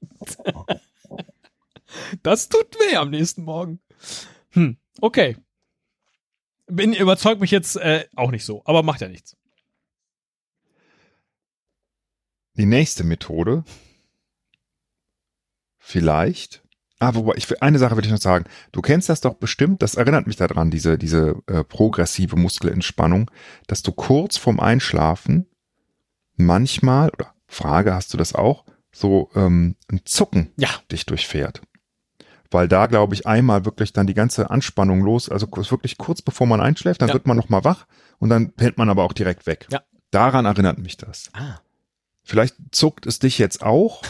[2.23, 3.81] Das tut weh am nächsten Morgen.
[4.51, 5.37] Hm, okay.
[6.67, 9.37] Bin überzeugt mich jetzt äh, auch nicht so, aber macht ja nichts.
[12.61, 13.65] die nächste Methode.
[15.79, 16.63] Vielleicht.
[17.03, 18.45] Ah, wobei, ich, will- eine Sache will ich noch sagen.
[18.73, 23.31] Du kennst das doch bestimmt, das erinnert mich daran, diese, diese äh, progressive Muskelentspannung,
[23.67, 25.47] dass du kurz vorm Einschlafen
[26.37, 30.69] manchmal, oder Frage, hast du das auch, so ähm, ein Zucken Ja.
[30.93, 31.63] dich durchfährt.
[32.51, 36.47] Weil da, glaube ich, einmal wirklich dann die ganze Anspannung los, also wirklich kurz bevor
[36.47, 37.15] man einschläft, dann Ja.
[37.15, 37.87] wird man nochmal wach
[38.19, 39.67] und dann pennt man aber auch direkt weg.
[39.71, 39.81] Ja.
[40.11, 41.31] Daran erinnert mich das.
[41.33, 41.61] Ah.
[42.25, 44.03] Vielleicht zuckt es dich jetzt auch,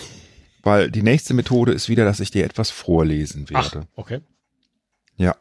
[0.63, 3.89] weil die nächste Methode ist wieder, dass ich dir etwas vorlesen Ach, werde.
[3.95, 4.21] okay.
[5.17, 5.37] Ja.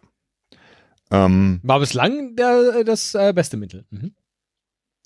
[1.11, 3.85] Ähm, War bislang der, das äh, beste Mittel.
[3.89, 4.13] Mhm.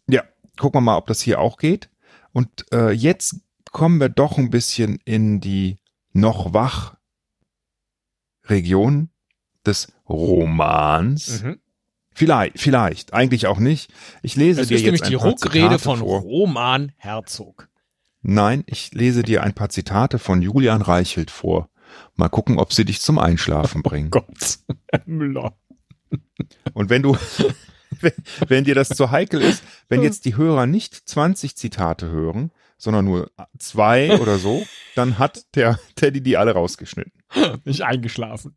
[0.07, 0.23] ja,
[0.57, 1.89] gucken wir mal, ob das hier auch geht.
[2.33, 3.35] Und äh, jetzt
[3.71, 5.77] kommen wir doch ein bisschen in die
[6.11, 6.95] noch wach
[8.45, 9.09] Region
[9.65, 11.41] des Romans.
[11.41, 11.59] Mhm.
[12.15, 13.91] Vielleicht, vielleicht, eigentlich auch nicht.
[14.21, 16.21] Ich lese Das dir ist jetzt nämlich die Ruckrede von vor.
[16.21, 17.69] Roman Herzog.
[18.23, 21.69] Nein, ich lese dir ein paar Zitate von Julian Reichelt vor.
[22.15, 24.09] Mal gucken, ob sie dich zum Einschlafen bringen.
[24.09, 24.59] Gott.
[25.05, 25.57] Müller.
[26.73, 27.17] Und wenn du,
[27.99, 28.13] wenn,
[28.47, 33.05] wenn dir das zu heikel ist, wenn jetzt die Hörer nicht 20 Zitate hören, sondern
[33.05, 37.13] nur zwei oder so, dann hat der Teddy die alle rausgeschnitten.
[37.65, 38.55] Nicht eingeschlafen.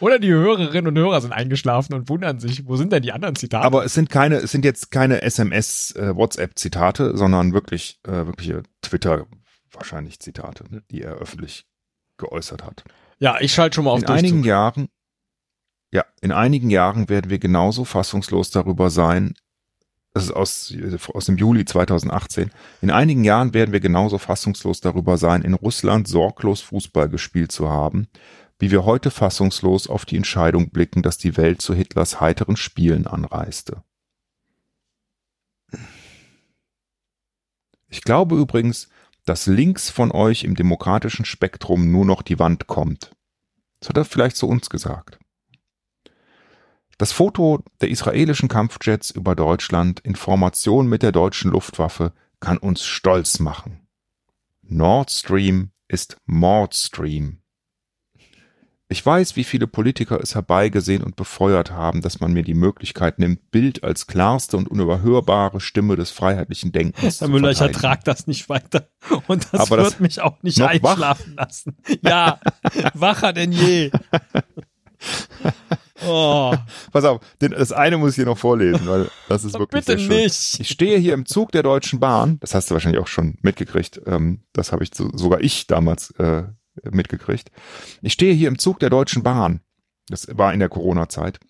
[0.00, 3.36] Oder die Hörerinnen und Hörer sind eingeschlafen und wundern sich, wo sind denn die anderen
[3.36, 3.64] Zitate?
[3.64, 8.62] Aber es sind keine, es sind jetzt keine SMS, äh, WhatsApp-Zitate, sondern wirklich, äh, wirkliche
[8.82, 9.26] Twitter
[9.72, 11.66] wahrscheinlich Zitate, die er öffentlich
[12.16, 12.84] geäußert hat.
[13.18, 14.46] ja, ich schalte schon mal auf in einigen Durchzug.
[14.46, 14.88] Jahren,
[15.92, 19.34] ja, in einigen Jahren werden wir genauso fassungslos darüber sein.
[20.12, 20.72] Das ist aus,
[21.12, 22.50] aus dem Juli 2018.
[22.82, 27.68] In einigen Jahren werden wir genauso fassungslos darüber sein, in Russland sorglos Fußball gespielt zu
[27.68, 28.06] haben,
[28.58, 33.06] wie wir heute fassungslos auf die Entscheidung blicken, dass die Welt zu Hitlers heiteren Spielen
[33.06, 33.82] anreiste.
[37.88, 38.88] Ich glaube übrigens,
[39.24, 43.14] dass links von euch im demokratischen Spektrum nur noch die Wand kommt.
[43.80, 45.18] Das hat er vielleicht zu uns gesagt.
[46.98, 52.84] Das Foto der israelischen Kampfjets über Deutschland in Formation mit der deutschen Luftwaffe kann uns
[52.84, 53.86] stolz machen.
[54.62, 57.43] Nord Stream ist Mordstream.
[58.88, 63.18] Ich weiß, wie viele Politiker es herbeigesehen und befeuert haben, dass man mir die Möglichkeit
[63.18, 68.02] nimmt, Bild als klarste und unüberhörbare Stimme des freiheitlichen Denkens Herr zu Müller, ich ertrage
[68.04, 68.88] das nicht weiter.
[69.26, 70.90] Und das Aber wird das- mich auch nicht noch wach?
[70.92, 71.76] einschlafen lassen.
[72.02, 72.38] Ja,
[72.92, 73.90] wacher denn je.
[76.06, 76.54] Oh,
[76.92, 79.98] Pass auf, den, das eine muss ich hier noch vorlesen, weil das ist wirklich bitte
[79.98, 80.16] sehr schön.
[80.24, 80.60] nicht.
[80.60, 84.00] Ich stehe hier im Zug der Deutschen Bahn, das hast du wahrscheinlich auch schon mitgekriegt,
[84.06, 86.44] ähm, das habe ich so, sogar ich damals äh,
[86.82, 87.50] mitgekriegt.
[88.02, 89.60] Ich stehe hier im Zug der Deutschen Bahn,
[90.08, 91.40] das war in der Corona-Zeit,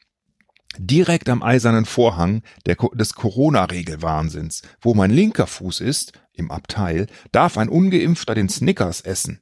[0.78, 4.62] direkt am eisernen Vorhang der, des Corona-Regelwahnsinns.
[4.80, 9.40] Wo mein linker Fuß ist, im Abteil, darf ein Ungeimpfter den Snickers essen.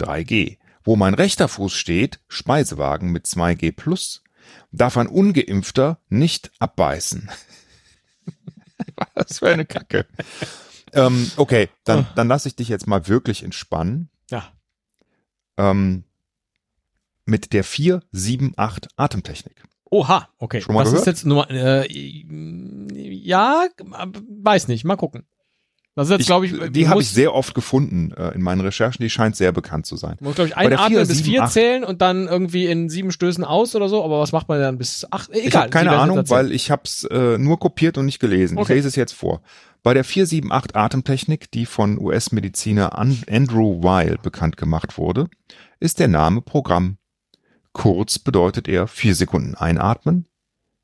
[0.00, 0.58] 3G.
[0.82, 4.22] Wo mein rechter Fuß steht, Speisewagen mit 2G plus,
[4.72, 7.30] darf ein Ungeimpfter nicht abbeißen.
[9.14, 10.06] Was für eine Kacke.
[10.92, 14.10] ähm, okay, dann, dann lasse ich dich jetzt mal wirklich entspannen.
[14.30, 14.52] Ja,
[15.58, 16.04] Ähm,
[17.26, 19.62] mit der 478 Atemtechnik.
[19.90, 20.62] oha, okay.
[20.62, 21.06] Schon mal das gehört?
[21.06, 25.26] ist jetzt nur, äh, ja, weiß nicht, mal gucken.
[25.98, 29.02] Das ist jetzt, glaube ich, die habe ich sehr oft gefunden äh, in meinen Recherchen.
[29.02, 30.16] Die scheint sehr bekannt zu sein.
[30.20, 33.10] Man muss, glaube ich, einatmen bis 4, vier 7, zählen und dann irgendwie in sieben
[33.10, 34.04] Stößen aus oder so.
[34.04, 35.30] Aber was macht man dann bis acht?
[35.30, 35.42] Egal.
[35.48, 38.58] ich habe keine Ahnung, weil ich habe es äh, nur kopiert und nicht gelesen.
[38.58, 38.74] Okay.
[38.74, 39.42] Ich lese es jetzt vor.
[39.82, 45.26] Bei der 478 Atemtechnik, die von US-Mediziner An- Andrew Weil bekannt gemacht wurde,
[45.80, 46.98] ist der Name Programm.
[47.72, 50.27] Kurz bedeutet er vier Sekunden einatmen,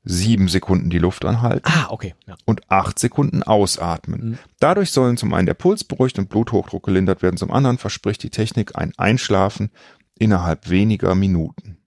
[0.05, 2.13] sieben Sekunden die Luft anhalten Ah, okay.
[2.27, 2.35] Ja.
[2.45, 4.29] und acht Sekunden ausatmen.
[4.29, 4.37] Mhm.
[4.59, 8.29] Dadurch sollen zum einen der Puls beruhigt und Bluthochdruck gelindert werden, zum anderen verspricht die
[8.29, 9.71] Technik ein Einschlafen
[10.17, 11.77] innerhalb weniger Minuten.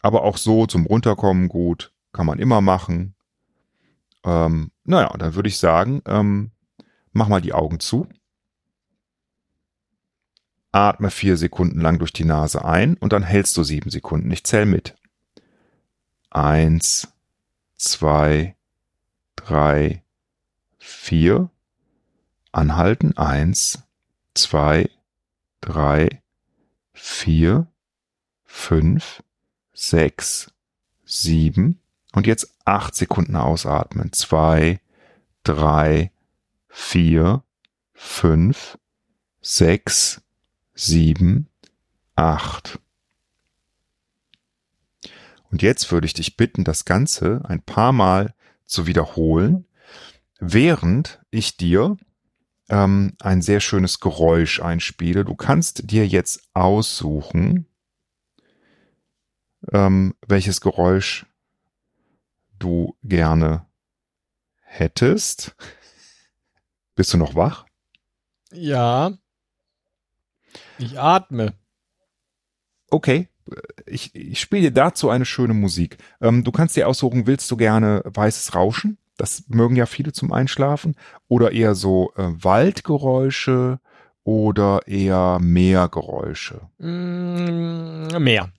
[0.00, 3.14] Aber auch so zum Runterkommen gut, kann man immer machen.
[4.24, 6.50] Ähm, naja, dann würde ich sagen, ähm,
[7.12, 8.08] mach mal die Augen zu.
[10.72, 14.30] Atme vier Sekunden lang durch die Nase ein und dann hältst du sieben Sekunden.
[14.30, 14.96] Ich zähl mit.
[16.32, 17.08] Eins,
[17.76, 18.56] zwei,
[19.36, 20.02] drei,
[20.78, 21.50] vier.
[22.52, 23.16] Anhalten.
[23.18, 23.82] Eins,
[24.34, 24.90] zwei,
[25.60, 26.22] drei,
[26.94, 27.66] vier,
[28.44, 29.22] fünf,
[29.74, 30.50] sechs,
[31.04, 31.80] sieben.
[32.14, 34.12] Und jetzt acht Sekunden ausatmen.
[34.12, 34.80] Zwei,
[35.44, 36.12] drei,
[36.68, 37.42] vier,
[37.92, 38.78] fünf,
[39.42, 40.22] sechs,
[40.74, 41.48] sieben,
[42.16, 42.78] acht.
[45.52, 48.34] Und jetzt würde ich dich bitten, das Ganze ein paar Mal
[48.64, 49.66] zu wiederholen,
[50.40, 51.98] während ich dir
[52.70, 55.26] ähm, ein sehr schönes Geräusch einspiele.
[55.26, 57.66] Du kannst dir jetzt aussuchen,
[59.70, 61.26] ähm, welches Geräusch
[62.58, 63.66] du gerne
[64.62, 65.54] hättest.
[66.94, 67.66] Bist du noch wach?
[68.52, 69.18] Ja.
[70.78, 71.52] Ich atme.
[72.88, 73.28] Okay.
[73.86, 75.98] Ich, ich spiele dir dazu eine schöne Musik.
[76.20, 78.98] Ähm, du kannst dir aussuchen, willst du gerne weißes Rauschen?
[79.16, 80.96] Das mögen ja viele zum Einschlafen.
[81.28, 83.80] Oder eher so äh, Waldgeräusche
[84.24, 86.62] oder eher Meergeräusche?
[86.78, 88.50] Mm, mehr.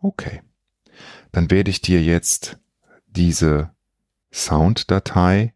[0.00, 0.42] Okay.
[1.32, 2.58] Dann werde ich dir jetzt
[3.06, 3.70] diese
[4.32, 5.54] Sounddatei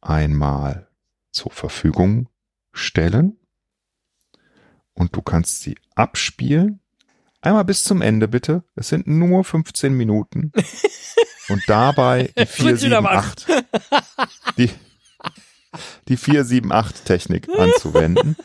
[0.00, 0.88] einmal
[1.30, 2.28] zur Verfügung
[2.72, 3.38] stellen
[4.94, 6.80] und du kannst sie abspielen.
[7.40, 8.64] Einmal bis zum Ende bitte.
[8.74, 10.50] Es sind nur 15 Minuten.
[11.48, 13.54] Und dabei die 478
[14.56, 14.70] die,
[16.08, 18.36] die 478 Technik anzuwenden.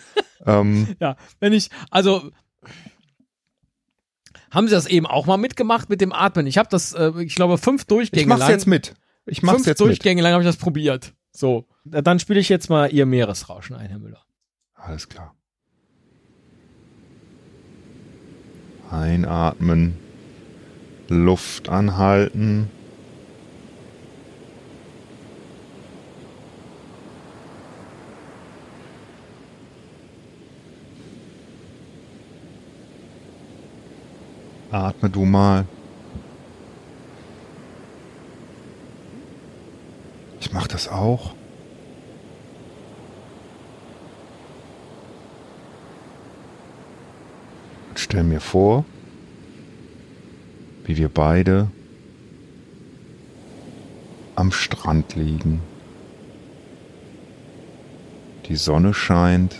[0.46, 2.30] ähm, Ja, wenn ich, also
[4.52, 6.48] haben Sie das eben auch mal mitgemacht mit dem Atmen?
[6.48, 8.50] Ich habe das, äh, ich glaube, fünf Durchgänge ich mach's lang.
[8.52, 8.96] jetzt mit.
[9.26, 9.90] Ich mach's fünf jetzt mit.
[9.90, 11.14] Durchgänge lang habe ich das probiert.
[11.32, 14.24] So, dann spiele ich jetzt mal Ihr Meeresrauschen ein, Herr Müller.
[14.74, 15.36] Alles klar.
[18.92, 19.98] Einatmen.
[21.08, 22.70] Luft anhalten.
[34.72, 35.66] Atme du mal.
[40.40, 41.34] Ich mach das auch.
[48.02, 48.86] Stell mir vor,
[50.86, 51.68] wie wir beide
[54.36, 55.60] am Strand liegen.
[58.48, 59.58] Die Sonne scheint.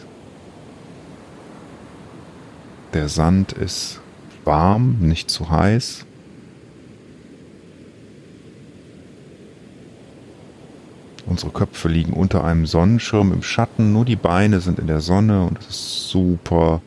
[2.94, 4.00] Der Sand ist
[4.46, 6.06] warm, nicht zu heiß.
[11.26, 15.46] Unsere Köpfe liegen unter einem Sonnenschirm im Schatten, nur die Beine sind in der Sonne
[15.46, 16.82] und es ist super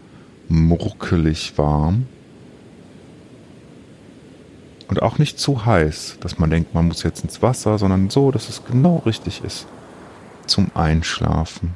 [0.53, 2.07] murkelig warm.
[4.89, 8.31] Und auch nicht zu heiß, dass man denkt, man muss jetzt ins Wasser, sondern so,
[8.31, 9.67] dass es genau richtig ist
[10.47, 11.75] zum Einschlafen.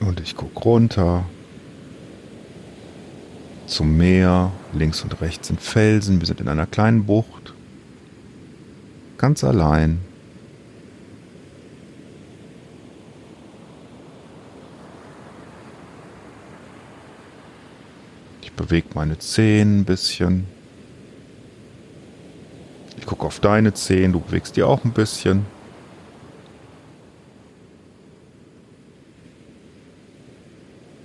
[0.00, 1.24] Und ich gucke runter
[3.66, 4.52] zum Meer.
[4.74, 6.20] Links und rechts sind Felsen.
[6.20, 7.54] Wir sind in einer kleinen Bucht.
[9.18, 10.00] Ganz allein.
[18.42, 20.46] Ich bewege meine Zehen ein bisschen.
[22.98, 24.12] Ich gucke auf deine Zehen.
[24.12, 25.46] Du bewegst die auch ein bisschen.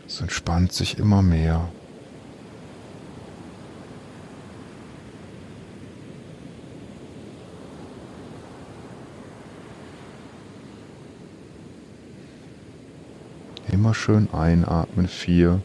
[0.07, 1.69] Es entspannt sich immer mehr.
[13.79, 15.61] Immer schön einatmen, vier,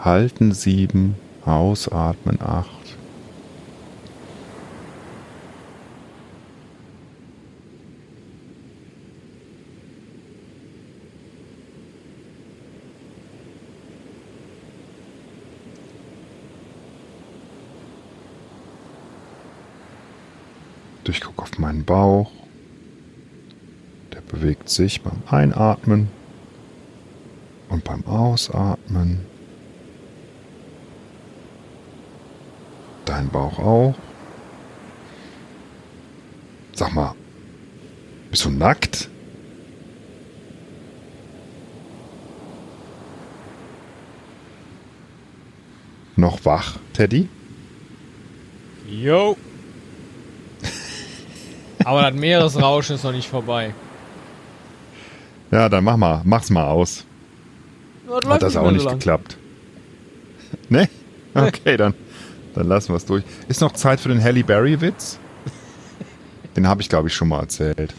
[0.00, 0.52] halten.
[0.52, 2.70] Sieben, ausatmen, acht.
[21.06, 22.30] Ich gucke auf meinen Bauch.
[24.14, 26.08] Der bewegt sich beim Einatmen
[27.68, 29.26] und beim Ausatmen
[33.04, 33.94] dein Bauch auch.
[36.74, 37.14] Sag mal,
[38.30, 39.08] bist du nackt?
[46.16, 47.28] Noch wach, Teddy?
[48.88, 49.36] Jo.
[51.84, 53.72] Aber das Meeresrauschen ist noch nicht vorbei.
[55.50, 57.04] Ja, dann mach mal, mach's mal aus.
[58.08, 59.36] Das Hat das auch nicht so geklappt?
[60.68, 60.88] Ne?
[61.34, 61.94] Okay, dann,
[62.54, 63.22] dann lassen wir es durch.
[63.48, 65.18] Ist noch Zeit für den Halle Berry-Witz?
[66.56, 67.94] Den habe ich, glaube ich, schon mal erzählt.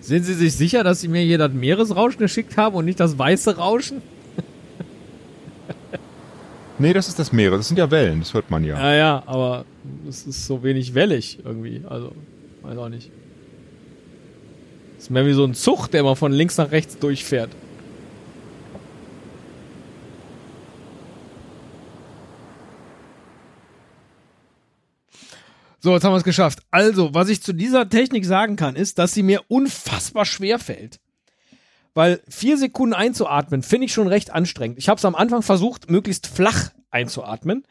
[0.00, 3.18] Sind Sie sich sicher, dass Sie mir hier das Meeresrauschen geschickt haben und nicht das
[3.18, 4.02] weiße Rauschen?
[6.78, 7.56] Nee, das ist das Meere.
[7.56, 8.76] Das sind ja Wellen, das hört man ja.
[8.78, 9.64] Ja, ja, aber
[10.08, 11.82] es ist so wenig wellig irgendwie.
[11.88, 12.12] Also,
[12.62, 13.10] weiß auch nicht.
[14.98, 17.50] ist mehr wie so ein Zug, der mal von links nach rechts durchfährt.
[25.84, 26.60] So, jetzt haben wir es geschafft.
[26.70, 30.98] Also, was ich zu dieser Technik sagen kann, ist, dass sie mir unfassbar schwer fällt.
[31.92, 34.78] Weil vier Sekunden einzuatmen, finde ich schon recht anstrengend.
[34.78, 37.66] Ich habe es am Anfang versucht, möglichst flach einzuatmen.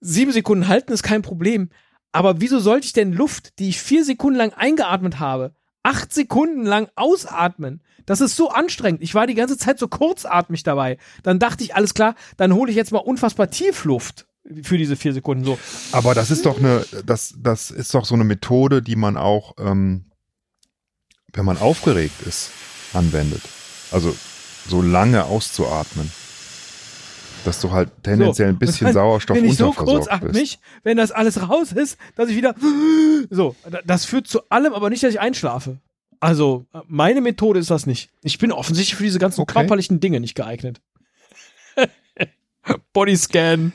[0.00, 1.70] Sieben Sekunden halten ist kein Problem.
[2.10, 6.66] Aber wieso sollte ich denn Luft, die ich vier Sekunden lang eingeatmet habe, acht Sekunden
[6.66, 7.84] lang ausatmen?
[8.06, 9.02] Das ist so anstrengend.
[9.02, 10.98] Ich war die ganze Zeit so kurzatmig dabei.
[11.22, 14.26] Dann dachte ich, alles klar, dann hole ich jetzt mal unfassbar Tiefluft
[14.62, 15.44] für diese vier Sekunden.
[15.44, 15.58] So,
[15.92, 19.54] Aber das ist doch eine, das, das ist doch so eine Methode, die man auch,
[19.58, 20.04] ähm,
[21.32, 22.50] wenn man aufgeregt ist,
[22.92, 23.42] anwendet.
[23.90, 24.14] Also
[24.68, 26.10] so lange auszuatmen.
[27.44, 29.78] Dass du halt tendenziell ein bisschen dann Sauerstoff bin ich so bist.
[29.78, 32.54] kurzatmig, wenn das alles raus ist, dass ich wieder
[33.30, 35.78] so, da- das führt zu allem, aber nicht, dass ich einschlafe.
[36.20, 38.08] Also, meine Methode ist das nicht.
[38.22, 39.52] Ich bin offensichtlich für diese ganzen Okay.
[39.54, 40.80] körperlichen Dinge nicht geeignet.
[42.94, 43.72] Bodyscan.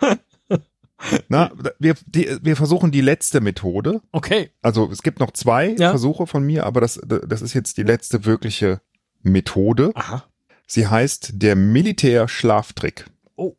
[1.28, 4.00] Na, wir, die, wir versuchen die letzte Methode.
[4.12, 4.50] Okay.
[4.62, 5.90] Also es gibt noch zwei Ja.
[5.90, 8.80] Versuche von mir, aber das, das ist jetzt die letzte wirkliche
[9.22, 9.92] Methode.
[9.94, 10.24] Aha.
[10.66, 13.06] Sie heißt der Militärschlaftrick.
[13.36, 13.54] Oh.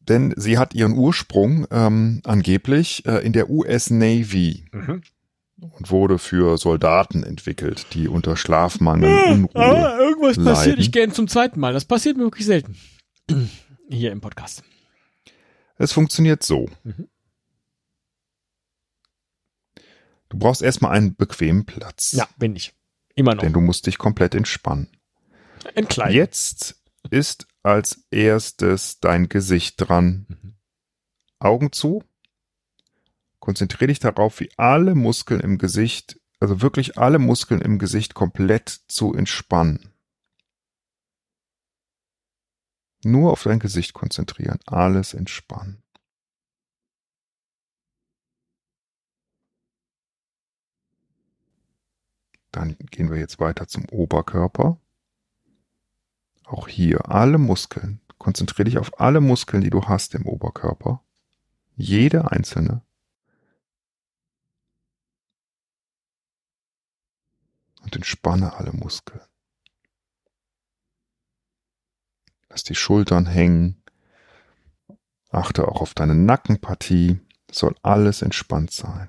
[0.00, 5.02] Denn sie hat ihren Ursprung ähm, angeblich äh, in der US Navy Mhm.
[5.56, 9.50] und wurde für Soldaten entwickelt, die unter Schlafmangel, Unruhe.
[9.54, 10.78] Ah, irgendwas passiert leiden.
[10.78, 11.72] nicht gern zum zweiten Mal.
[11.72, 12.76] Das passiert mir wirklich selten.
[13.90, 14.62] Hier im Podcast.
[15.76, 16.68] Es funktioniert so.
[16.84, 17.08] Mhm.
[20.28, 22.12] Du brauchst erstmal einen bequemen Platz.
[22.12, 22.72] Ja, bin ich.
[23.16, 23.42] Immer noch.
[23.42, 24.88] Denn du musst dich komplett entspannen.
[25.74, 26.12] Ein klein.
[26.12, 30.26] Jetzt ist als erstes dein Gesicht dran.
[30.28, 30.54] Mhm.
[31.40, 32.04] Augen zu.
[33.40, 38.68] Konzentriere dich darauf, wie alle Muskeln im Gesicht, also wirklich alle Muskeln im Gesicht komplett
[38.68, 39.92] zu entspannen.
[43.02, 45.82] Nur auf dein Gesicht konzentrieren, alles entspannen.
[52.52, 54.78] Dann gehen wir jetzt weiter zum Oberkörper.
[56.44, 58.00] Auch hier alle Muskeln.
[58.18, 61.02] Konzentriere dich auf alle Muskeln, die du hast im Oberkörper.
[61.76, 62.82] Jede einzelne.
[67.82, 69.29] Und entspanne alle Muskeln.
[72.50, 73.82] Lass die Schultern hängen.
[75.30, 77.20] Achte auch auf deine Nackenpartie.
[77.48, 79.08] Es soll alles entspannt sein.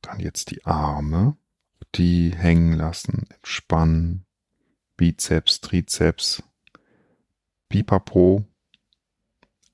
[0.00, 1.36] Dann jetzt die Arme.
[1.96, 4.24] Die hängen lassen, entspannen.
[4.96, 6.42] Bizeps, Trizeps,
[7.68, 8.46] Pipapo.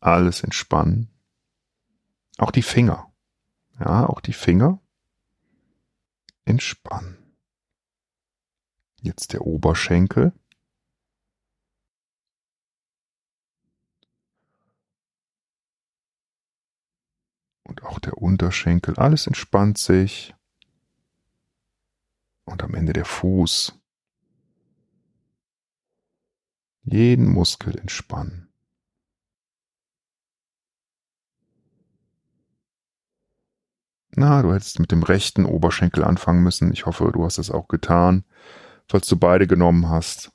[0.01, 1.11] Alles entspannen.
[2.39, 3.13] Auch die Finger.
[3.79, 4.81] Ja, auch die Finger.
[6.45, 7.28] Entspannen.
[9.01, 10.33] Jetzt der Oberschenkel.
[17.63, 18.97] Und auch der Unterschenkel.
[18.97, 20.35] Alles entspannt sich.
[22.45, 23.79] Und am Ende der Fuß.
[26.83, 28.49] Jeden Muskel entspannen.
[34.13, 36.73] Na, du hättest mit dem rechten Oberschenkel anfangen müssen.
[36.73, 38.25] Ich hoffe, du hast es auch getan.
[38.89, 40.31] Falls du beide genommen hast,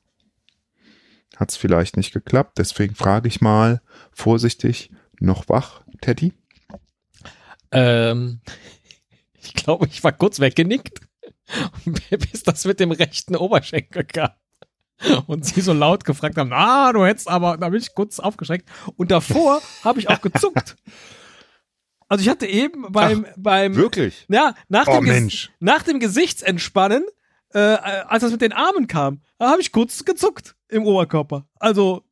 [1.37, 2.57] hat es vielleicht nicht geklappt.
[2.59, 3.81] Deswegen frage ich mal
[4.11, 6.33] vorsichtig, noch wach, Teddy?
[7.71, 8.41] Ähm,
[9.41, 10.99] ich glaube, ich war kurz weggenickt,
[12.09, 14.29] bis das mit dem rechten Oberschenkel kam.
[15.27, 18.69] Und sie so laut gefragt haben, ah, du hättest aber, da bin ich kurz aufgeschreckt.
[18.95, 20.75] Und davor habe ich auch gezuckt.
[22.07, 24.25] Also ich hatte eben beim, beim, Wirklich?
[24.29, 25.51] ja, nach Oh dem, Mensch.
[25.59, 27.03] nach dem Gesichtsentspannen,
[27.53, 27.77] äh,
[28.07, 31.47] als das mit den Armen kam, da habe ich kurz gezuckt im Oberkörper.
[31.59, 32.03] Also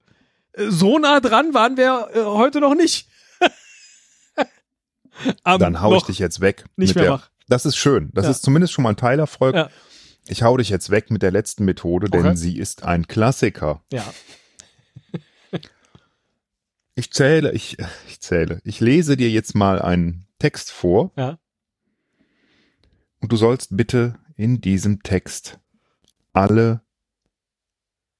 [0.54, 3.08] äh, so nah dran waren wir äh, heute noch nicht.
[5.44, 6.66] Dann hau ich dich jetzt weg.
[6.78, 7.30] nicht mit mehr der, wach.
[7.48, 8.10] Das ist schön.
[8.14, 8.32] Das Ja.
[8.32, 9.56] ist zumindest schon mal ein Teilerfolg.
[9.56, 9.70] Ja.
[10.28, 12.36] Ich hau dich jetzt weg mit der letzten Methode, denn Okay.
[12.36, 13.82] sie ist ein Klassiker.
[13.92, 14.04] Ja.
[16.94, 17.78] Ich zähle, ich,
[18.10, 18.60] ich zähle.
[18.66, 21.12] Ich lese dir jetzt mal einen Text vor.
[21.16, 21.40] Ja.
[23.22, 25.60] Und du sollst bitte in diesem Text
[26.34, 26.82] alle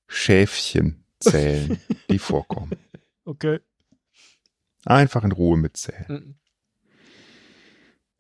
[0.08, 2.78] Schäfchen zählen, die vorkommen.
[3.26, 3.60] Okay.
[4.86, 6.38] Einfach in Ruhe mitzählen.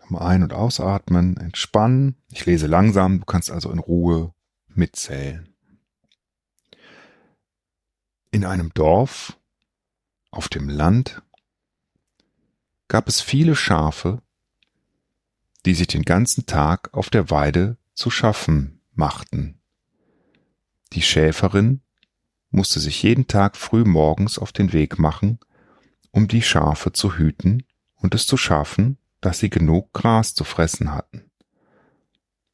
[0.09, 0.15] Mhm.
[0.17, 2.15] Ein- und ausatmen, entspannen.
[2.31, 4.33] Ich lese langsam, du kannst also in Ruhe
[4.67, 5.53] mitzählen.
[8.31, 9.37] In einem Dorf
[10.31, 11.21] auf dem Land
[12.87, 14.23] gab es viele Schafe,
[15.67, 19.59] die sich den ganzen Tag auf der Weide zu schaffen machten.
[20.93, 21.81] Die Schäferin
[22.49, 25.39] musste sich jeden Tag früh morgens auf den Weg machen,
[26.11, 27.63] um die Schafe zu hüten
[27.95, 31.31] und es zu schaffen, dass sie genug Gras zu fressen hatten.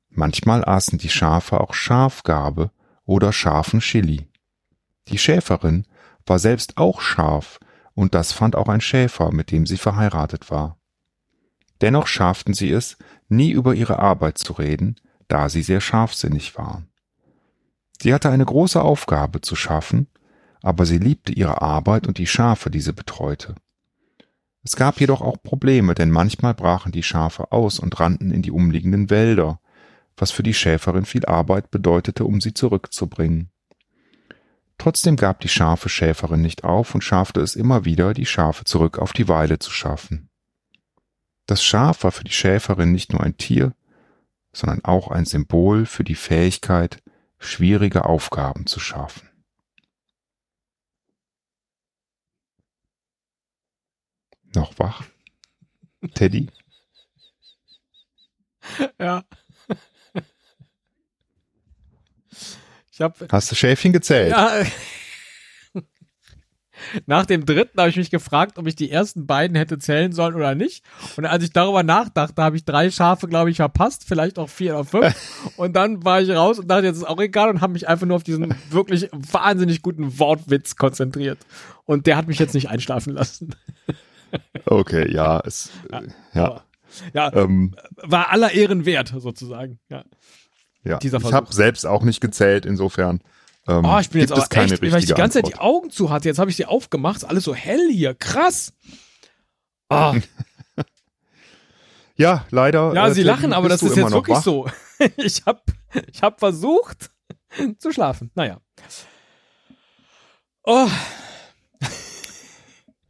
[0.10, 2.72] Manchmal aßen die Schafe auch Schafgarbe
[3.06, 4.28] oder scharfen Chili.
[5.08, 5.88] Die Schäferin
[6.26, 7.60] war selbst auch scharf,
[7.94, 10.78] und das fand auch ein Schäfer, mit dem sie verheiratet war.
[11.82, 16.88] Dennoch schafften sie es, nie über ihre Arbeit zu reden, da sie sehr scharfsinnig waren.
[18.02, 20.08] Sie hatte eine große Aufgabe zu schaffen,
[20.62, 23.56] aber sie liebte ihre Arbeit und die Schafe, die sie betreute.
[24.64, 28.52] Es gab jedoch auch Probleme, denn manchmal brachen die Schafe aus und rannten in die
[28.52, 29.60] umliegenden Wälder,
[30.18, 33.50] was für die Schäferin viel Arbeit bedeutete, um sie zurückzubringen.
[34.78, 39.00] Trotzdem gab die scharfe Schäferin nicht auf und schaffte es immer wieder, die Schafe zurück
[39.00, 40.30] auf die Weide zu schaffen.
[41.46, 43.74] Das Schaf war für die Schäferin nicht nur ein Tier,
[44.58, 47.04] sondern auch ein Symbol für die Fähigkeit,
[47.38, 49.30] schwierige Aufgaben zu schaffen.
[54.56, 55.04] Noch wach?
[56.16, 56.50] Teddy?
[59.00, 59.24] Ja.
[62.92, 64.32] Ich habe Hast du Schäfchen gezählt?
[64.32, 64.62] ja,
[67.06, 70.36] nach dem dritten habe ich mich gefragt, ob ich die ersten beiden hätte zählen sollen
[70.36, 70.84] oder nicht.
[71.16, 74.74] Und als ich darüber nachdachte, habe ich drei Schafe, glaube ich, verpasst, vielleicht auch vier
[74.76, 75.16] oder fünf.
[75.58, 78.06] Und dann war ich raus und dachte, jetzt ist auch egal und habe mich einfach
[78.06, 81.40] nur auf diesen wirklich wahnsinnig guten Wortwitz konzentriert.
[81.86, 83.56] Und der hat mich jetzt nicht einschlafen lassen.
[84.66, 86.02] Okay, ja, es, ja,
[86.34, 86.64] Aber,
[87.14, 89.80] ja, ähm, war aller Ehren wert, sozusagen.
[89.88, 90.04] Ja.
[90.84, 91.00] ja.
[91.02, 93.22] Ich habe selbst auch nicht gezählt, insofern.
[93.68, 95.68] Ähm, Oh, ich bin jetzt aber keine echt, weil ich die ganze Zeit die Antwort.
[95.76, 96.28] Augen zu hatte.
[96.30, 98.14] Jetzt habe ich sie aufgemacht, ist alles so hell hier.
[98.16, 98.74] Krass.
[99.90, 100.16] Ah,
[102.20, 102.94] Ja, leider.
[102.96, 104.44] ja, äh, sie lachen, aber das ist jetzt wirklich wach.
[104.44, 104.68] so.
[105.18, 105.62] Ich habe
[106.12, 107.12] ich hab versucht
[107.78, 108.32] zu schlafen.
[108.34, 108.60] Naja.
[110.64, 110.88] Oh,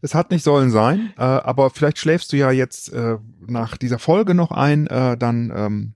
[0.02, 3.98] Es hat nicht sollen sein, äh, aber vielleicht schläfst du ja jetzt äh, nach dieser
[4.00, 5.96] Folge noch ein, äh, dann ähm,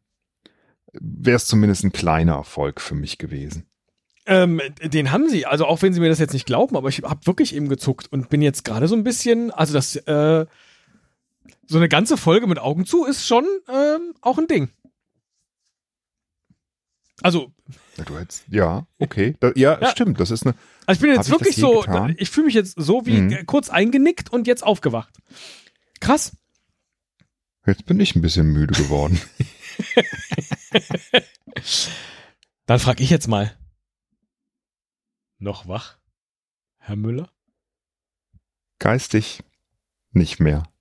[0.93, 3.67] wäre es zumindest ein kleiner Erfolg für mich gewesen.
[4.31, 5.45] Ähm, den haben sie.
[5.45, 8.11] Also auch wenn sie mir das jetzt nicht glauben, aber ich habe wirklich eben gezuckt
[8.11, 10.45] und bin jetzt gerade so ein bisschen, also das, äh,
[11.67, 14.69] so eine ganze Folge mit Augen zu ist schon ähm, auch ein Ding.
[17.21, 17.51] Also
[17.97, 19.35] Ja, Du hättest, ja, okay.
[19.39, 19.89] Da, ja, Ja.
[19.91, 20.19] stimmt.
[20.19, 20.55] Das ist eine.
[20.87, 22.15] Also ich bin jetzt wirklich so, getan?
[22.17, 23.45] ich fühle mich jetzt so wie Mhm.
[23.45, 25.13] kurz eingenickt und jetzt aufgewacht.
[25.99, 26.31] Krass.
[27.67, 29.21] Jetzt bin ich ein bisschen müde geworden.
[32.65, 33.55] Dann frage ich jetzt mal.
[35.43, 35.97] Noch wach,
[36.77, 37.27] Herr Müller?
[38.77, 39.43] Geistig
[40.11, 40.71] nicht mehr.